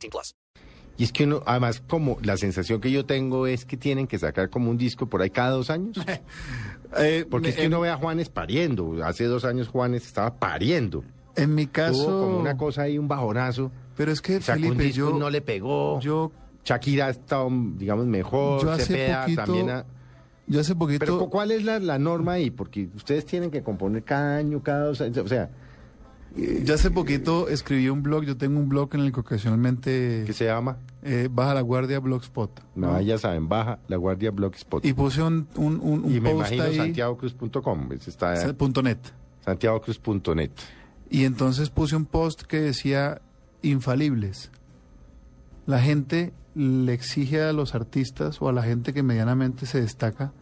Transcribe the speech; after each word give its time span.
18 0.00 0.10
plus. 0.10 0.34
Y 0.96 1.04
es 1.04 1.12
que 1.12 1.24
uno, 1.24 1.42
además, 1.46 1.82
como 1.86 2.18
la 2.22 2.36
sensación 2.36 2.80
que 2.80 2.90
yo 2.90 3.06
tengo 3.06 3.46
es 3.46 3.64
que 3.64 3.76
tienen 3.78 4.06
que 4.06 4.18
sacar 4.18 4.50
como 4.50 4.70
un 4.70 4.76
disco 4.76 5.06
por 5.06 5.22
ahí 5.22 5.30
cada 5.30 5.50
dos 5.50 5.70
años. 5.70 5.96
Eh, 6.98 7.24
Porque 7.30 7.50
es 7.50 7.54
que 7.54 7.62
en, 7.62 7.68
uno 7.68 7.80
ve 7.82 7.88
a 7.88 7.96
Juanes 7.96 8.30
pariendo. 8.30 9.04
Hace 9.04 9.24
dos 9.26 9.44
años 9.44 9.68
Juanes 9.68 10.04
estaba 10.04 10.34
pariendo. 10.34 11.04
en 11.36 11.54
mi 11.54 11.68
caso, 11.68 12.04
Tuvo 12.04 12.20
como 12.24 12.38
una 12.40 12.56
cosa 12.56 12.82
ahí, 12.82 12.98
un 12.98 13.06
bajonazo. 13.06 13.70
pero 13.96 14.10
es 14.10 14.20
que 14.20 14.40
Sacó 14.40 14.58
un 14.58 14.64
Felipe, 14.64 14.82
disco 14.84 15.10
yo, 15.12 15.16
no 15.16 15.30
le 15.30 15.40
pegó. 15.40 16.00
yo, 16.00 16.32
Shakira 16.64 17.06
ha 17.06 17.10
estado, 17.10 17.48
digamos, 17.76 18.06
mejor. 18.06 18.60
yo 18.62 18.72
hace 18.72 18.86
Cepeda 18.86 19.20
poquito, 19.22 19.42
también 19.44 19.70
ha- 19.70 19.84
yo 20.48 20.58
hace 20.60 20.74
poquito, 20.74 20.98
Pero 20.98 21.18
¿cu- 21.20 21.30
¿cuál 21.30 21.52
es 21.52 21.62
la, 21.62 21.78
la 21.78 21.96
norma 22.00 22.32
ahí? 22.32 22.50
Porque 22.50 22.88
ustedes 22.96 23.24
tienen 23.24 23.52
que 23.52 23.62
componer 23.62 24.02
cada 24.02 24.38
año, 24.38 24.60
cada 24.60 24.86
dos 24.86 25.00
años. 25.00 25.16
O 25.18 25.28
sea, 25.28 25.48
yo 26.36 26.74
hace 26.74 26.90
poquito 26.90 27.48
escribí 27.48 27.88
un 27.88 28.02
blog, 28.02 28.24
yo 28.24 28.36
tengo 28.36 28.58
un 28.60 28.68
blog 28.68 28.94
en 28.94 29.00
el 29.00 29.12
que 29.12 29.20
ocasionalmente 29.20 30.22
¿qué 30.26 30.32
se 30.32 30.44
llama? 30.44 30.78
eh, 31.02 31.28
baja 31.30 31.54
la 31.54 31.60
guardia 31.62 31.98
blogspot. 31.98 32.62
No, 32.74 32.92
¿no? 32.92 33.00
ya 33.00 33.18
saben, 33.18 33.48
baja 33.48 33.78
la 33.88 33.96
guardia 33.96 34.30
blogspot. 34.30 34.84
Y 34.84 34.92
puse 34.92 35.22
un, 35.22 35.48
un, 35.56 35.80
un, 35.80 36.04
un 36.04 36.12
Y 36.14 36.20
me 36.20 36.30
post 36.30 36.52
imagino 36.52 36.62
ahí, 36.64 36.76
santiagocruz.com. 36.76 37.92
Está 37.92 38.52
punto 38.54 38.82
net. 38.82 38.98
santiagocruz.net. 39.44 40.50
Y 41.10 41.24
entonces 41.24 41.70
puse 41.70 41.96
un 41.96 42.06
post 42.06 42.42
que 42.42 42.60
decía 42.60 43.20
infalibles. 43.62 44.50
La 45.66 45.80
gente 45.80 46.32
le 46.54 46.92
exige 46.92 47.42
a 47.42 47.52
los 47.52 47.74
artistas 47.74 48.40
o 48.40 48.48
a 48.48 48.52
la 48.52 48.62
gente 48.62 48.92
que 48.92 49.02
medianamente 49.02 49.66
se 49.66 49.80
destaca 49.80 50.32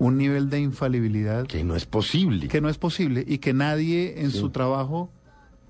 un 0.00 0.16
nivel 0.16 0.48
de 0.50 0.58
infalibilidad 0.60 1.46
Que 1.46 1.62
no 1.62 1.76
es 1.76 1.84
posible. 1.86 2.48
que 2.48 2.60
no 2.60 2.68
es 2.68 2.78
posible 2.78 3.22
y 3.26 3.38
que 3.38 3.52
nadie 3.52 4.22
en 4.22 4.30
Sí. 4.32 4.38
su 4.38 4.50
trabajo, 4.50 5.12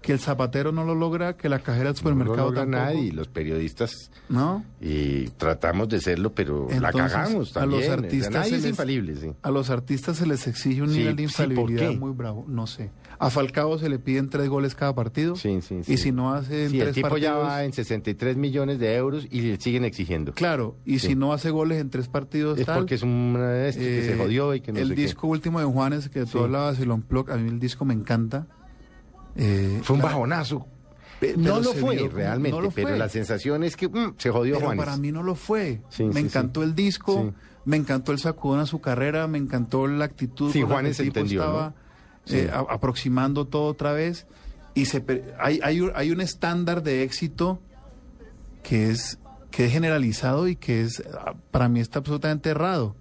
que 0.02 0.12
el 0.12 0.18
zapatero 0.18 0.72
no 0.72 0.84
lo 0.84 0.94
logra, 0.94 1.36
que 1.36 1.48
la 1.48 1.58
cajera 1.58 1.84
del 1.84 1.92
no 1.92 1.98
supermercado 1.98 2.36
lo 2.36 2.44
logra 2.46 2.60
tampoco, 2.62 2.84
nadie. 2.84 3.00
y 3.08 3.10
Los 3.10 3.28
periodistas 3.28 4.10
¿no? 4.28 4.64
y 4.80 5.28
tratamos 5.36 5.88
de 5.88 6.00
serlo, 6.00 6.32
pero 6.32 6.66
la 6.70 6.88
Entonces, 6.88 7.12
cagamos 7.12 7.34
a 7.34 7.38
los 7.38 7.52
también. 7.52 7.82
O 7.82 7.84
sea, 7.84 7.94
artistas 7.94 8.30
nadie 8.32 8.56
es 8.56 8.62
les- 8.62 8.70
infalible, 8.70 9.16
sí. 9.16 9.32
A 9.42 9.50
los 9.50 9.70
artistas 9.70 10.16
se 10.16 10.26
les 10.26 10.46
exige 10.46 10.82
un 10.82 10.90
Sí, 10.90 10.98
nivel 10.98 11.16
de 11.16 11.28
sí, 11.28 11.34
¿por 11.36 11.44
infalibilidad 11.52 11.90
qué? 11.90 11.96
muy 11.98 12.12
bravo, 12.12 12.44
no 12.48 12.66
sé. 12.66 12.90
A 13.18 13.28
Falcao 13.28 13.78
se 13.78 13.90
le 13.90 13.98
piden 13.98 14.30
tres 14.30 14.48
goles 14.48 14.74
cada 14.74 14.94
partido 14.94 15.36
Sí, 15.36 15.60
sí, 15.60 15.80
sí. 15.84 15.92
y 15.92 15.96
si 15.98 16.10
no 16.10 16.32
hace 16.32 16.64
en 16.64 16.70
Sí, 16.70 16.78
el 16.78 16.84
tres 16.84 16.94
tipo 16.94 17.08
ya 17.18 17.32
partidos, 17.32 17.46
va 17.48 17.64
en 17.64 17.72
63 17.74 18.36
millones 18.38 18.78
de 18.78 18.94
euros 18.96 19.26
y 19.30 19.42
le 19.42 19.60
siguen 19.60 19.84
exigiendo. 19.84 20.32
claro, 20.32 20.76
y 20.86 20.98
Sí. 21.00 21.08
si 21.08 21.14
no 21.16 21.34
hace 21.34 21.50
goles 21.50 21.78
en 21.80 21.90
tres 21.90 22.08
partidos 22.08 22.58
Es 22.58 22.64
tal, 22.64 22.78
porque 22.78 22.94
es 22.94 23.02
un 23.02 23.36
este 23.66 23.80
que 23.80 24.02
se 24.04 24.14
eh, 24.14 24.16
jodió 24.16 24.54
y 24.54 24.62
que 24.62 24.72
no 24.72 24.78
el 24.78 24.88
sé 24.88 24.94
qué. 24.94 25.02
disco 25.02 25.26
último 25.26 25.58
de 25.60 25.66
Juanes 25.66 26.08
que 26.08 26.20
tú 26.20 26.26
Sí. 26.26 26.38
hablabas, 26.38 26.78
el 26.80 26.90
Unplugged, 26.90 27.32
a 27.32 27.36
mí 27.36 27.50
el 27.50 27.60
disco 27.60 27.84
me 27.84 27.92
encanta. 27.92 28.46
Eh, 29.36 29.80
Fue 29.82 29.96
un 29.96 30.02
bajonazo. 30.02 30.66
No 31.36 31.60
lo 31.60 31.74
fue 31.74 31.96
realmente, 32.10 32.56
no 32.56 32.62
lo 32.62 32.70
pero 32.70 32.88
fue. 32.88 32.98
la 32.98 33.08
sensación 33.10 33.62
es 33.62 33.76
que 33.76 33.88
mm, 33.88 34.14
se 34.16 34.30
jodió 34.30 34.54
Pero 34.54 34.66
Juanes. 34.68 34.84
para 34.84 34.96
mí 34.96 35.12
no 35.12 35.22
lo 35.22 35.34
fue. 35.34 35.82
Sí, 35.90 36.04
me 36.04 36.14
sí, 36.14 36.18
encantó 36.20 36.62
sí. 36.62 36.68
el 36.68 36.74
disco, 36.74 37.34
me 37.66 37.76
encantó 37.76 38.12
el 38.12 38.18
sacudón 38.18 38.60
a 38.60 38.66
su 38.66 38.80
carrera, 38.80 39.26
me 39.26 39.36
encantó 39.36 39.86
la 39.86 40.06
actitud 40.06 40.50
Sí, 40.50 40.60
con 40.60 40.70
la 40.70 40.74
Juanes 40.76 40.96
que 40.96 41.02
el 41.02 41.08
tipo 41.08 41.20
entendió, 41.20 41.42
estaba 41.42 41.74
eh, 42.28 42.50
a- 42.50 42.72
aproximando 42.72 43.46
todo 43.46 43.64
otra 43.64 43.92
vez. 43.92 44.26
Y 44.74 44.86
se 44.86 45.04
hay, 45.38 45.60
hay, 45.62 45.80
un- 45.82 45.92
hay 45.94 46.10
un 46.10 46.22
estándar 46.22 46.82
de 46.82 47.02
éxito 47.02 47.60
que 48.62 48.90
es, 48.90 49.19
que 49.50 49.66
es 49.66 49.72
generalizado 49.72 50.48
y 50.48 50.56
que 50.56 50.80
es 50.82 51.02
ah, 51.19 51.34
para 51.50 51.69
mí 51.69 51.80
está 51.80 51.98
absolutamente 51.98 52.48
errado. 52.48 52.96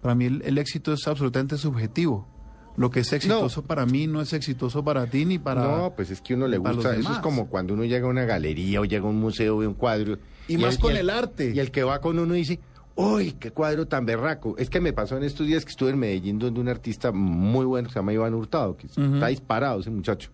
Para 0.00 0.14
mí 0.14 0.26
el, 0.26 0.42
el 0.42 0.58
éxito 0.58 0.92
es 0.92 1.08
absolutamente 1.08 1.56
subjetivo. 1.58 2.28
Lo 2.76 2.90
que 2.90 3.00
es 3.00 3.12
exitoso 3.12 3.62
para 3.62 3.86
mí 3.86 4.06
no 4.06 4.20
es 4.20 4.32
exitoso 4.32 4.84
para 4.84 5.06
ti 5.06 5.24
ni 5.24 5.38
para... 5.38 5.62
no, 5.62 5.92
pues 5.94 6.10
es 6.10 6.20
que 6.20 6.34
uno 6.34 6.48
le 6.48 6.58
gusta. 6.58 6.96
Eso 6.96 7.12
es 7.12 7.18
como 7.18 7.48
cuando 7.48 7.74
uno 7.74 7.84
llega 7.84 8.06
a 8.06 8.10
una 8.10 8.24
galería 8.24 8.80
o 8.80 8.84
llega 8.84 9.04
a 9.04 9.08
un 9.08 9.20
museo 9.20 9.58
ve 9.58 9.66
un 9.66 9.74
cuadro. 9.74 10.18
Y 10.48 10.58
más 10.58 10.78
con 10.78 10.96
el 10.96 11.08
arte. 11.10 11.52
Y 11.54 11.60
el 11.60 11.70
que 11.70 11.84
va 11.84 12.00
con 12.00 12.18
uno 12.18 12.34
dice, 12.34 12.58
¡Uy, 12.96 13.32
qué 13.32 13.50
cuadro 13.50 13.86
tan 13.86 14.06
berraco! 14.06 14.54
Es 14.56 14.70
que 14.70 14.80
me 14.80 14.92
pasó 14.92 15.16
en 15.16 15.24
estos 15.24 15.46
días 15.46 15.64
que 15.64 15.70
estuve 15.70 15.90
en 15.90 15.98
Medellín 15.98 16.38
donde 16.38 16.60
un 16.60 16.68
artista 16.68 17.10
muy 17.10 17.66
bueno 17.66 17.88
se 17.88 17.96
llama 17.96 18.12
Iván 18.12 18.34
Hurtado, 18.34 18.76
que 18.76 18.86
está 18.86 19.26
disparado 19.28 19.80
ese 19.80 19.90
muchacho. 19.90 20.30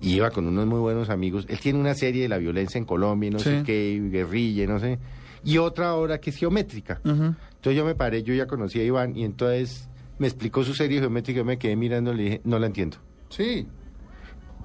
Y 0.00 0.14
iba 0.14 0.30
con 0.30 0.46
unos 0.46 0.66
muy 0.66 0.78
buenos 0.78 1.08
amigos. 1.08 1.46
Él 1.48 1.58
tiene 1.58 1.78
una 1.78 1.94
serie 1.94 2.22
de 2.22 2.28
la 2.28 2.38
violencia 2.38 2.78
en 2.78 2.84
Colombia, 2.84 3.30
no 3.30 3.38
sé 3.38 3.62
qué, 3.64 4.00
guerrilla, 4.10 4.66
no 4.66 4.78
sé. 4.78 4.98
Y 5.44 5.58
otra 5.58 5.94
obra 5.94 6.18
que 6.18 6.30
es 6.30 6.36
geométrica. 6.36 7.00
Entonces 7.04 7.74
yo 7.74 7.84
me 7.84 7.94
paré, 7.94 8.22
yo 8.22 8.34
ya 8.34 8.46
conocí 8.46 8.80
a 8.80 8.84
Iván, 8.84 9.16
y 9.16 9.24
entonces 9.24 9.88
me 10.18 10.26
explicó 10.26 10.64
su 10.64 10.74
serie 10.74 11.00
geométrica, 11.00 11.38
yo 11.38 11.44
me 11.44 11.58
quedé 11.58 11.76
mirando 11.76 12.12
y 12.12 12.16
le 12.16 12.22
dije, 12.22 12.40
no 12.44 12.58
la 12.58 12.66
entiendo. 12.66 12.98
Sí. 13.30 13.66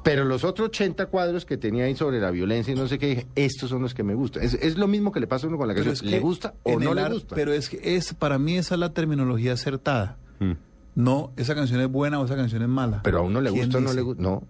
Pero 0.03 0.25
los 0.25 0.44
otros 0.44 0.68
80 0.68 1.06
cuadros 1.06 1.46
que 1.46 1.58
tenía 1.58 1.86
ahí 1.86 1.96
sobre 1.96 2.19
la 2.19 2.30
violencia 2.30 2.74
y 2.74 2.75
no 2.75 2.88
sé 2.88 3.00
qué, 3.00 3.08
dije, 3.08 3.28
estos 3.36 3.69
son 3.69 3.81
los 3.81 3.94
que 3.94 4.03
me 4.03 4.16
gustan. 4.16 4.44
Es, 4.44 4.53
es 4.56 4.78
lo 4.78 4.88
mismo 4.88 5.12
que 5.12 5.22
le 5.22 5.28
pasa 5.28 5.47
a 5.47 5.50
uno 5.50 5.58
con 5.58 5.68
la 5.68 5.74
canción. 5.74 5.94
es 5.94 6.02
que 6.02 6.09
¿Le 6.09 6.19
gusta 6.19 6.56
o 6.64 6.80
no 6.80 6.94
le 6.94 7.09
gusta? 7.09 7.36
Pero 7.36 7.53
es 7.53 7.69
que 7.69 7.80
es, 7.96 8.14
para 8.14 8.38
mí 8.38 8.58
esa 8.58 8.75
es 8.75 8.80
la 8.80 8.94
terminología 8.94 9.53
acertada. 9.53 10.18
Mm. 10.40 10.53
No, 10.96 11.31
esa 11.38 11.56
canción 11.56 11.80
es 11.80 11.90
buena 11.90 12.20
o 12.20 12.25
esa 12.25 12.35
canción 12.35 12.62
es 12.62 12.68
mala. 12.68 13.02
Pero 13.03 13.20
a 13.20 13.22
uno 13.22 13.40
le 13.40 13.52
¿Quién 13.52 13.66
gusta 13.66 13.78
o 13.78 13.81
no 13.81 13.94
le 13.94 14.02
gusta. 14.02 14.22
No, 14.22 14.44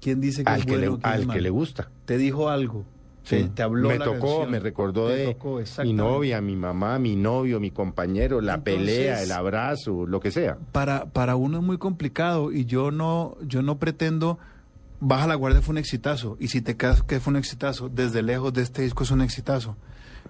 ¿Quién 0.00 0.20
dice 0.20 0.44
que 0.44 0.50
al 0.50 0.60
es 0.60 0.66
que, 0.66 0.72
bueno 0.72 0.92
le, 0.92 0.98
es 0.98 1.04
al 1.04 1.28
que 1.28 1.40
le 1.40 1.50
gusta. 1.50 1.90
Te 2.04 2.18
dijo 2.18 2.48
algo. 2.48 2.84
Sí. 3.22 3.50
Te, 3.54 3.62
habló 3.62 3.88
me 3.88 3.98
la 3.98 4.04
tocó, 4.06 4.18
canción. 4.20 4.50
me 4.50 4.60
recordó 4.60 5.08
Te 5.08 5.14
de 5.16 5.34
tocó, 5.34 5.60
mi 5.84 5.92
novia, 5.92 6.40
mi 6.40 6.56
mamá, 6.56 6.98
mi 6.98 7.16
novio, 7.16 7.60
mi 7.60 7.70
compañero, 7.70 8.40
la 8.40 8.54
Entonces- 8.54 8.74
pelea, 8.84 9.22
el 9.22 9.30
abrazo, 9.32 10.06
lo 10.06 10.20
que 10.20 10.30
sea. 10.30 10.56
Para, 10.72 11.06
para 11.06 11.36
uno 11.36 11.58
es 11.58 11.64
muy 11.64 11.78
complicado 11.78 12.50
y 12.50 12.64
yo 12.64 12.90
no, 12.90 13.36
yo 13.42 13.62
no 13.62 13.78
pretendo. 13.78 14.38
Baja 15.00 15.26
la 15.26 15.34
guardia 15.34 15.62
fue 15.62 15.72
un 15.72 15.78
exitazo. 15.78 16.36
Y 16.40 16.48
si 16.48 16.60
te 16.60 16.76
quedas 16.76 17.02
que 17.02 17.20
fue 17.20 17.30
un 17.32 17.36
exitazo, 17.38 17.88
desde 17.88 18.22
lejos 18.22 18.52
de 18.52 18.62
este 18.62 18.82
disco 18.82 19.04
es 19.04 19.10
un 19.10 19.22
exitazo. 19.22 19.76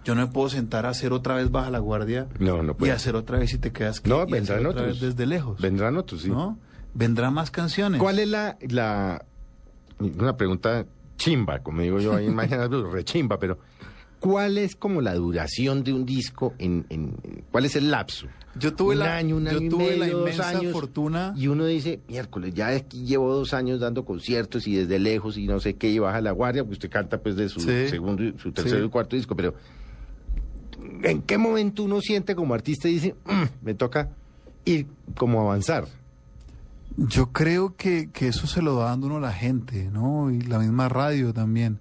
Yo 0.05 0.15
no 0.15 0.23
me 0.27 0.33
puedo 0.33 0.49
sentar 0.49 0.87
a 0.87 0.91
hacer 0.91 1.13
otra 1.13 1.35
vez 1.35 1.51
Baja 1.51 1.69
la 1.71 1.79
guardia 1.81 2.27
No, 2.39 2.63
no 2.63 2.75
y 2.81 2.89
hacer 2.89 3.17
otra 3.17 3.39
vez 3.39 3.51
si 3.51 3.59
te 3.59 3.71
quedas 3.73 4.01
que 4.01 4.09
No, 4.09 4.21
y 4.21 4.23
hacer 4.23 4.33
vendrán 4.33 4.67
otra 4.67 4.83
otros. 4.83 5.01
vez 5.01 5.11
desde 5.17 5.27
lejos. 5.27 5.61
Vendrán 5.61 5.97
otros, 5.97 6.23
sí. 6.23 6.29
¿no? 6.31 6.59
Vendrán 6.95 7.35
más 7.35 7.51
canciones. 7.51 8.01
¿Cuál 8.01 8.19
es 8.19 8.29
la, 8.29 8.57
la 8.69 9.25
una 9.99 10.37
pregunta 10.37 10.87
chimba, 11.21 11.59
como 11.61 11.83
digo 11.83 12.01
yo 12.01 12.15
ahí 12.17 12.27
en 12.27 12.35
Mañana 12.35 12.67
Blue, 12.67 12.91
rechimba, 12.91 13.39
pero 13.39 13.59
¿cuál 14.21 14.57
es 14.59 14.75
como 14.75 15.01
la 15.03 15.15
duración 15.15 15.85
de 15.85 15.93
un 15.93 16.07
disco 16.07 16.55
en, 16.59 16.87
en 16.89 17.15
cuál 17.51 17.67
es 17.67 17.77
el 17.77 17.91
lapso? 17.91 18.27
Yo 18.57 18.75
tuve 18.75 18.95
un 18.95 19.01
la, 19.01 19.17
año, 19.17 19.37
un 19.37 19.45
yo 19.45 19.51
año 19.59 19.61
y 19.61 19.69
tuve 19.69 19.97
la 19.97 20.07
medio, 20.07 20.19
dos 20.19 20.31
inmensa 20.31 20.49
años, 20.59 20.73
fortuna. 20.73 21.35
Y 21.37 21.47
uno 21.47 21.67
dice, 21.67 22.01
miércoles, 22.09 22.53
ya 22.55 22.69
aquí 22.69 23.05
llevo 23.05 23.33
dos 23.35 23.53
años 23.55 23.79
dando 23.81 24.05
conciertos 24.05 24.67
y 24.67 24.75
desde 24.75 24.99
lejos 24.99 25.37
y 25.37 25.47
no 25.47 25.61
sé 25.61 25.75
qué, 25.77 25.89
y 25.91 25.99
baja 26.01 26.21
la 26.21 26.33
guardia, 26.33 26.63
porque 26.65 26.73
usted 26.75 26.91
canta 26.91 27.19
pues 27.23 27.37
de 27.37 27.49
su 27.49 27.61
Sí. 27.61 27.89
segundo, 27.89 28.25
su 28.39 28.51
tercero 28.51 28.81
Sí. 28.81 28.87
y 28.87 28.89
cuarto 28.89 29.15
disco, 29.15 29.37
pero 29.37 29.55
¿en 31.03 31.23
qué 31.23 31.39
momento 31.39 31.85
uno 31.85 32.01
siente 32.01 32.35
como 32.35 32.55
artista 32.55 32.89
y 32.89 32.95
dice, 32.95 33.15
"Mm, 33.27 33.65
me 33.67 33.75
toca 33.75 34.09
ir 34.65 34.87
como 35.17 35.41
avanzar? 35.43 35.85
Yo 37.09 37.33
creo 37.33 37.77
que, 37.77 38.11
que 38.13 38.29
eso 38.29 38.47
se 38.47 38.61
lo 38.63 38.77
va 38.77 38.87
dando 38.87 39.07
uno 39.07 39.17
a 39.17 39.21
la 39.21 39.33
gente, 39.33 39.89
¿no? 39.91 40.31
Y 40.31 40.41
la 40.43 40.59
misma 40.59 40.89
radio 40.89 41.33
también. 41.33 41.81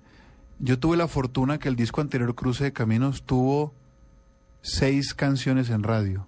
Yo 0.59 0.79
tuve 0.79 0.95
la 0.97 1.07
fortuna 1.07 1.57
que 1.59 1.67
el 1.69 1.75
disco 1.75 1.99
anterior, 2.01 2.35
Cruce 2.35 2.63
de 2.65 2.73
Caminos, 2.73 3.23
tuvo 3.23 3.73
seis 4.61 5.13
canciones 5.13 5.69
en 5.69 5.83
radio. 5.83 6.25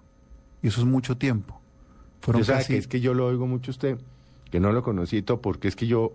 Y 0.62 0.68
eso 0.68 0.80
es 0.80 0.86
mucho 0.86 1.16
tiempo. 1.16 1.60
Fueron 2.20 2.42
Yo 2.42 2.46
sabe 2.46 2.58
casi- 2.60 2.72
que 2.74 2.78
es 2.78 2.86
que 2.86 3.00
yo 3.00 3.14
lo 3.14 3.26
oigo 3.26 3.46
mucho 3.46 3.70
usted, 3.70 3.98
que 4.50 4.60
no 4.60 4.72
lo 4.72 4.82
conocí 4.82 5.22
todo, 5.22 5.40
porque 5.40 5.68
es 5.68 5.76
que 5.76 5.86
yo 5.86 6.12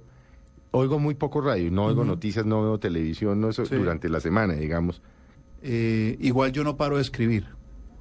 oigo 0.72 1.00
muy 1.00 1.16
poco 1.16 1.42
radio, 1.42 1.72
no 1.72 1.86
oigo 1.86 2.06
noticias, 2.06 2.46
no 2.46 2.62
veo 2.62 2.80
televisión, 2.80 3.42
no 3.42 3.50
eso 3.50 3.66
Sí. 3.66 3.76
durante 3.76 4.08
la 4.10 4.20
semana, 4.20 4.54
digamos. 4.54 5.02
eh, 5.64 6.16
igual 6.22 6.52
yo 6.52 6.64
no 6.64 6.78
paro 6.78 6.98
de 6.98 7.02
escribir. 7.02 7.48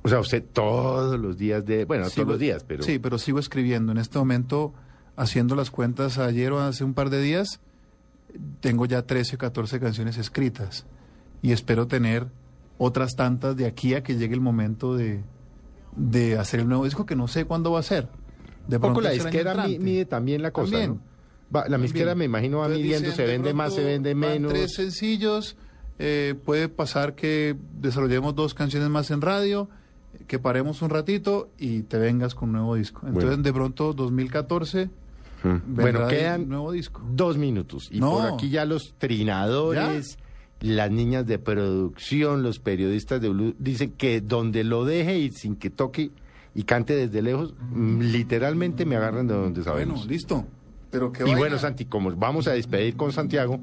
O 0.07 0.09
sea, 0.09 0.21
usted 0.21 0.45
todos 0.53 1.19
los 1.19 1.37
días 1.37 1.65
de, 1.67 1.85
bueno, 1.85 2.05
no 2.05 2.11
Sigo- 2.11 2.15
todos 2.25 2.29
los 2.35 2.39
días, 2.41 2.65
pero 2.65 2.83
Sí, 2.85 2.99
pero 2.99 3.19
sigo 3.19 3.39
escribiendo. 3.39 3.93
En 3.93 3.99
este 3.99 4.19
momento, 4.19 4.73
haciendo 5.17 5.55
las 5.57 5.71
cuentas 5.71 6.19
ayer 6.19 6.53
o 6.53 6.61
hace 6.61 6.85
un 6.85 6.95
par 6.95 7.11
de 7.11 7.21
días, 7.21 7.61
tengo 8.61 8.87
ya 8.87 9.03
13 9.03 9.37
o 9.37 9.39
14 9.39 9.81
canciones 9.81 10.17
escritas. 10.19 10.87
Y 11.43 11.53
espero 11.53 11.87
tener 11.87 12.27
otras 12.79 13.15
tantas 13.17 13.57
de 13.57 13.67
aquí 13.67 13.95
a 13.95 14.03
que 14.03 14.17
llegue 14.17 14.35
el 14.35 14.41
momento 14.41 14.95
de, 14.97 15.23
de 15.97 16.39
hacer 16.39 16.61
el 16.61 16.69
nuevo 16.69 16.85
disco, 16.85 17.07
que 17.07 17.17
no 17.17 17.27
sé 17.29 17.45
cuándo 17.45 17.73
va 17.73 17.81
a 17.81 17.83
ser. 17.83 18.09
De 18.69 18.79
poco 18.79 18.95
pronto 18.95 19.01
la 19.03 19.11
disquera 19.11 19.67
mide 19.67 20.05
también 20.07 20.43
la 20.43 20.51
cosa, 20.51 20.73
También. 20.73 20.91
¿no? 20.91 21.01
Va- 21.57 21.69
la 21.69 21.79
También. 21.79 22.19
me 22.19 22.25
imagino 22.25 22.59
va 22.59 22.65
Entonces 22.67 22.83
midiendo, 22.85 23.09
dicen, 23.11 23.17
se 23.17 23.23
de 23.23 23.29
vende 23.33 23.55
más, 23.55 23.75
se 23.75 23.85
vende 23.85 24.15
menos. 24.15 24.53
tres 24.53 24.75
sencillos, 24.75 25.57
eh, 25.99 26.35
puede 26.45 26.69
pasar 26.69 27.15
que 27.15 27.57
desarrollemos 27.81 28.35
dos 28.35 28.53
canciones 28.55 28.89
más 28.89 29.11
en 29.11 29.21
radio, 29.21 29.69
que 30.27 30.39
paremos 30.39 30.83
un 30.83 30.91
ratito 30.91 31.51
y 31.59 31.83
te 31.83 31.99
vengas 31.99 32.35
con 32.35 32.49
un 32.51 32.55
nuevo 32.57 32.75
disco. 32.77 33.01
Entonces, 33.07 33.31
Bueno. 33.31 33.43
de 33.43 33.53
pronto, 33.53 33.93
2014, 33.93 34.91
Mm. 35.45 35.75
Bueno, 35.77 36.09
quedan 36.09 36.49
nuevo 36.49 36.73
disco. 36.73 37.03
dos 37.13 37.37
minutos. 37.37 37.89
Y 37.93 38.01
No. 38.01 38.13
por 38.13 38.27
aquí 38.33 38.49
ya 38.49 38.65
los 38.65 38.95
trinadores, 38.99 40.19
las 40.61 40.91
niñas 40.91 41.27
de 41.27 41.39
producción, 41.39 42.43
los 42.43 42.59
periodistas 42.59 43.21
de 43.21 43.29
Blue 43.29 43.55
dicen 43.59 43.93
que 43.93 44.21
donde 44.23 44.65
lo 44.65 44.85
deje 44.85 45.19
y 45.19 45.31
sin 45.31 45.55
que 45.57 45.71
toque 45.71 46.11
y 46.55 46.63
cante 46.65 46.97
desde 46.97 47.21
lejos, 47.23 47.55
mm, 47.71 48.01
literalmente 48.01 48.87
me 48.87 48.97
agarran 48.97 49.27
de 49.29 49.35
donde 49.35 49.63
sabemos. 49.63 49.99
Bueno, 49.99 50.11
listo. 50.11 50.47
Pero 50.91 51.13
que 51.13 51.29
y 51.29 51.35
bueno, 51.35 51.59
Santi, 51.59 51.85
como 51.85 52.11
vamos 52.17 52.49
a 52.49 52.53
despedir 52.53 52.97
con 52.97 53.13
Santiago, 53.13 53.61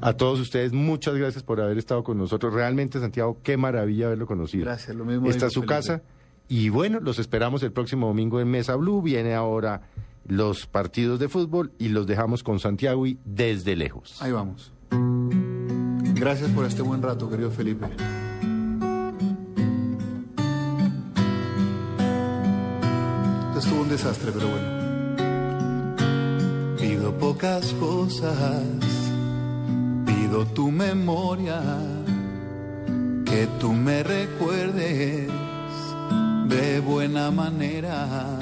a 0.00 0.12
todos 0.14 0.40
ustedes 0.40 0.72
muchas 0.72 1.14
gracias 1.14 1.42
por 1.42 1.60
haber 1.60 1.78
estado 1.78 2.04
con 2.04 2.18
nosotros. 2.18 2.52
Realmente, 2.52 3.00
Santiago, 3.00 3.38
qué 3.42 3.56
maravilla 3.56 4.06
haberlo 4.06 4.26
conocido. 4.26 4.64
Gracias, 4.64 4.96
lo 4.96 5.04
mismo 5.04 5.28
Esta 5.28 5.46
es 5.46 5.52
su 5.52 5.62
casa. 5.62 6.02
Y 6.48 6.68
bueno, 6.68 7.00
los 7.00 7.18
esperamos 7.18 7.62
el 7.62 7.72
próximo 7.72 8.06
domingo 8.06 8.40
en 8.40 8.48
Mesa 8.48 8.76
Blue. 8.76 9.02
Viene 9.02 9.34
ahora 9.34 9.82
los 10.26 10.66
partidos 10.66 11.18
de 11.18 11.28
fútbol 11.28 11.72
y 11.78 11.88
los 11.88 12.06
dejamos 12.06 12.42
con 12.42 12.60
Santiago 12.60 13.06
y 13.06 13.18
desde 13.24 13.76
lejos. 13.76 14.20
Ahí 14.22 14.32
vamos. 14.32 14.72
Gracias 16.14 16.50
por 16.50 16.64
este 16.64 16.82
buen 16.82 17.02
rato, 17.02 17.28
querido 17.28 17.50
Felipe. 17.50 17.86
Esto 23.48 23.58
estuvo 23.58 23.82
un 23.82 23.88
desastre, 23.88 24.32
pero 24.32 24.48
bueno. 24.48 24.76
Pido 26.78 27.16
pocas 27.18 27.72
cosas, 27.74 28.62
pido 30.26 30.44
tu 30.46 30.70
memoria, 30.72 31.60
que 33.24 33.46
tú 33.60 33.72
me 33.72 34.02
recuerdes 34.02 35.28
de 36.48 36.80
buena 36.80 37.30
manera 37.30 38.38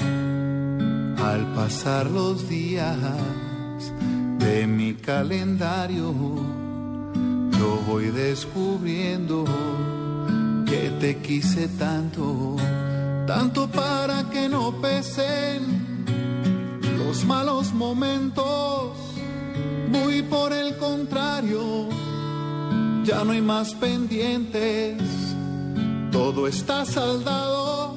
al 1.17 1.53
pasar 1.53 2.09
los 2.09 2.49
días 2.49 2.97
de 4.39 4.65
mi 4.67 4.95
calendario, 4.95 6.13
yo 7.59 7.79
voy 7.87 8.05
descubriendo 8.05 9.45
que 10.65 10.89
te 10.99 11.17
quise 11.17 11.67
tanto, 11.67 12.55
tanto 13.27 13.67
para 13.67 14.29
que 14.31 14.49
no 14.49 14.71
pesen 14.81 16.05
los 16.97 17.25
malos 17.25 17.73
momentos. 17.73 19.04
Muy 19.89 20.21
por 20.23 20.51
el 20.53 20.77
contrario, 20.77 21.89
ya 23.03 23.23
no 23.23 23.31
hay 23.31 23.41
más 23.41 23.73
pendientes, 23.75 25.01
todo 26.11 26.47
está 26.47 26.85
saldado. 26.85 27.95